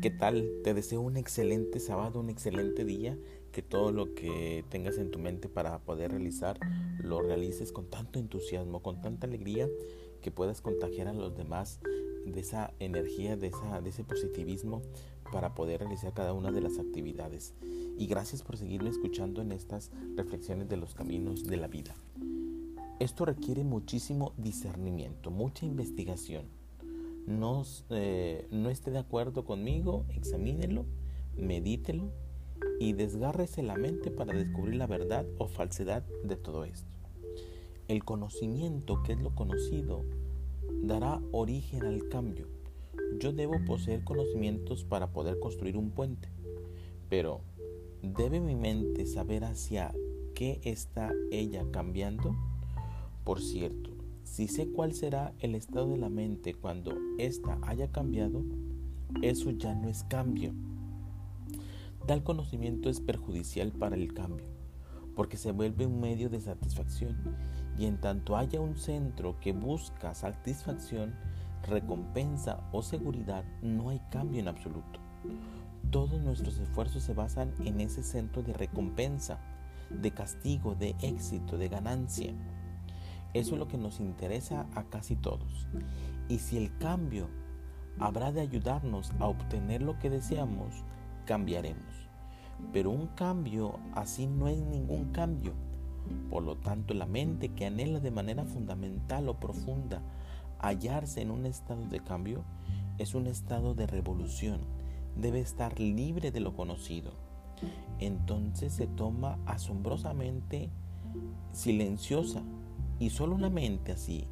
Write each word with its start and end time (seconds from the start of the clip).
¿Qué 0.00 0.10
tal? 0.10 0.48
Te 0.62 0.74
deseo 0.74 1.00
un 1.00 1.16
excelente 1.16 1.80
sábado, 1.80 2.20
un 2.20 2.30
excelente 2.30 2.84
día, 2.84 3.18
que 3.50 3.62
todo 3.62 3.90
lo 3.90 4.14
que 4.14 4.64
tengas 4.68 4.96
en 4.96 5.10
tu 5.10 5.18
mente 5.18 5.48
para 5.48 5.80
poder 5.80 6.12
realizar 6.12 6.60
lo 7.02 7.20
realices 7.20 7.72
con 7.72 7.90
tanto 7.90 8.20
entusiasmo, 8.20 8.80
con 8.80 9.00
tanta 9.00 9.26
alegría, 9.26 9.68
que 10.22 10.30
puedas 10.30 10.60
contagiar 10.60 11.08
a 11.08 11.12
los 11.12 11.36
demás 11.36 11.80
de 12.24 12.38
esa 12.38 12.72
energía, 12.78 13.36
de, 13.36 13.48
esa, 13.48 13.80
de 13.80 13.90
ese 13.90 14.04
positivismo 14.04 14.82
para 15.32 15.56
poder 15.56 15.80
realizar 15.80 16.14
cada 16.14 16.32
una 16.32 16.52
de 16.52 16.60
las 16.60 16.78
actividades. 16.78 17.54
Y 17.98 18.06
gracias 18.06 18.42
por 18.42 18.56
seguirme 18.56 18.90
escuchando 18.90 19.42
en 19.42 19.50
estas 19.50 19.90
reflexiones 20.14 20.68
de 20.68 20.76
los 20.76 20.94
caminos 20.94 21.42
de 21.42 21.56
la 21.56 21.66
vida. 21.66 21.96
Esto 23.00 23.24
requiere 23.24 23.64
muchísimo 23.64 24.32
discernimiento, 24.36 25.32
mucha 25.32 25.66
investigación 25.66 26.46
no, 27.28 27.62
eh, 27.90 28.46
no 28.50 28.70
esté 28.70 28.90
de 28.90 28.98
acuerdo 28.98 29.44
conmigo, 29.44 30.04
examínelo, 30.08 30.86
medítelo 31.36 32.10
y 32.80 32.94
desgárrese 32.94 33.62
la 33.62 33.76
mente 33.76 34.10
para 34.10 34.32
descubrir 34.32 34.76
la 34.76 34.86
verdad 34.86 35.26
o 35.38 35.46
falsedad 35.46 36.04
de 36.24 36.36
todo 36.36 36.64
esto. 36.64 36.88
El 37.86 38.04
conocimiento, 38.04 39.02
que 39.02 39.12
es 39.12 39.20
lo 39.20 39.34
conocido, 39.34 40.04
dará 40.82 41.20
origen 41.32 41.84
al 41.84 42.08
cambio. 42.08 42.46
Yo 43.18 43.32
debo 43.32 43.64
poseer 43.64 44.04
conocimientos 44.04 44.84
para 44.84 45.12
poder 45.12 45.38
construir 45.38 45.76
un 45.76 45.90
puente, 45.90 46.28
pero 47.08 47.40
¿debe 48.02 48.40
mi 48.40 48.54
mente 48.54 49.06
saber 49.06 49.44
hacia 49.44 49.94
qué 50.34 50.60
está 50.64 51.12
ella 51.30 51.64
cambiando? 51.70 52.36
Por 53.24 53.40
cierto, 53.40 53.97
si 54.30 54.46
sé 54.46 54.68
cuál 54.68 54.92
será 54.92 55.32
el 55.40 55.54
estado 55.56 55.88
de 55.88 55.96
la 55.96 56.08
mente 56.08 56.54
cuando 56.54 56.92
ésta 57.18 57.58
haya 57.62 57.90
cambiado, 57.90 58.44
eso 59.20 59.50
ya 59.50 59.74
no 59.74 59.88
es 59.88 60.04
cambio. 60.04 60.54
Tal 62.06 62.22
conocimiento 62.22 62.88
es 62.88 63.00
perjudicial 63.00 63.72
para 63.72 63.96
el 63.96 64.14
cambio, 64.14 64.46
porque 65.16 65.36
se 65.36 65.50
vuelve 65.50 65.86
un 65.86 65.98
medio 66.00 66.28
de 66.28 66.40
satisfacción 66.40 67.16
y 67.76 67.86
en 67.86 68.00
tanto 68.00 68.36
haya 68.36 68.60
un 68.60 68.76
centro 68.76 69.40
que 69.40 69.52
busca 69.52 70.14
satisfacción, 70.14 71.14
recompensa 71.66 72.60
o 72.70 72.82
seguridad, 72.82 73.44
no 73.60 73.88
hay 73.88 74.00
cambio 74.10 74.40
en 74.40 74.48
absoluto. 74.48 75.00
Todos 75.90 76.20
nuestros 76.20 76.58
esfuerzos 76.58 77.02
se 77.02 77.14
basan 77.14 77.52
en 77.64 77.80
ese 77.80 78.02
centro 78.02 78.42
de 78.42 78.52
recompensa, 78.52 79.40
de 79.90 80.12
castigo, 80.12 80.74
de 80.74 80.94
éxito, 81.02 81.56
de 81.58 81.68
ganancia. 81.68 82.34
Eso 83.34 83.54
es 83.54 83.58
lo 83.58 83.68
que 83.68 83.78
nos 83.78 84.00
interesa 84.00 84.66
a 84.74 84.84
casi 84.84 85.16
todos. 85.16 85.68
Y 86.28 86.38
si 86.38 86.56
el 86.56 86.76
cambio 86.78 87.28
habrá 87.98 88.32
de 88.32 88.40
ayudarnos 88.40 89.12
a 89.18 89.26
obtener 89.26 89.82
lo 89.82 89.98
que 89.98 90.10
deseamos, 90.10 90.84
cambiaremos. 91.26 92.08
Pero 92.72 92.90
un 92.90 93.06
cambio 93.08 93.78
así 93.94 94.26
no 94.26 94.48
es 94.48 94.58
ningún 94.58 95.12
cambio. 95.12 95.52
Por 96.30 96.42
lo 96.42 96.56
tanto, 96.56 96.94
la 96.94 97.06
mente 97.06 97.50
que 97.50 97.66
anhela 97.66 98.00
de 98.00 98.10
manera 98.10 98.44
fundamental 98.44 99.28
o 99.28 99.38
profunda 99.38 100.02
hallarse 100.58 101.20
en 101.20 101.30
un 101.30 101.46
estado 101.46 101.86
de 101.86 102.00
cambio 102.00 102.44
es 102.98 103.14
un 103.14 103.26
estado 103.26 103.74
de 103.74 103.86
revolución. 103.86 104.60
Debe 105.16 105.40
estar 105.40 105.78
libre 105.78 106.30
de 106.30 106.40
lo 106.40 106.54
conocido. 106.54 107.12
Entonces 107.98 108.72
se 108.72 108.86
toma 108.86 109.38
asombrosamente 109.46 110.70
silenciosa 111.52 112.42
y 112.98 113.10
solo 113.10 113.34
una 113.34 113.50
mente 113.50 113.92
así 113.92 114.26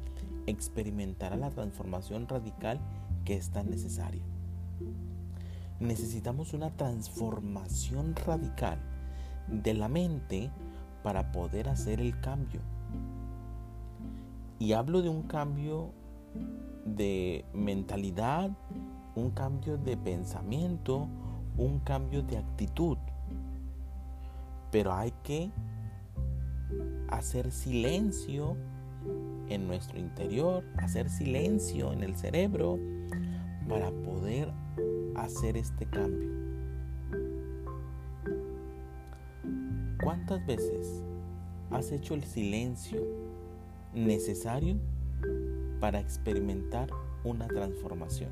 experimentará 0.45 1.35
la 1.35 1.49
transformación 1.49 2.27
radical 2.27 2.79
que 3.25 3.35
es 3.35 3.49
tan 3.49 3.69
necesaria. 3.69 4.23
Necesitamos 5.79 6.53
una 6.53 6.71
transformación 6.71 8.15
radical 8.25 8.79
de 9.47 9.73
la 9.73 9.87
mente 9.87 10.49
para 11.03 11.31
poder 11.31 11.69
hacer 11.69 12.01
el 12.01 12.19
cambio. 12.19 12.61
Y 14.59 14.73
hablo 14.73 15.01
de 15.01 15.09
un 15.09 15.23
cambio 15.23 15.91
de 16.85 17.45
mentalidad, 17.53 18.49
un 19.15 19.31
cambio 19.31 19.77
de 19.77 19.97
pensamiento, 19.97 21.07
un 21.57 21.79
cambio 21.79 22.23
de 22.23 22.37
actitud. 22.37 22.97
Pero 24.71 24.93
hay 24.93 25.13
que 25.23 25.51
hacer 27.09 27.51
silencio 27.51 28.57
en 29.49 29.67
nuestro 29.67 29.99
interior, 29.99 30.63
hacer 30.77 31.09
silencio 31.09 31.93
en 31.93 32.03
el 32.03 32.15
cerebro 32.15 32.79
para 33.67 33.91
poder 33.91 34.51
hacer 35.15 35.57
este 35.57 35.85
cambio. 35.85 36.29
¿Cuántas 40.03 40.45
veces 40.45 41.03
has 41.71 41.91
hecho 41.91 42.13
el 42.13 42.23
silencio 42.23 43.01
necesario 43.93 44.77
para 45.79 45.99
experimentar 45.99 46.89
una 47.23 47.47
transformación? 47.47 48.29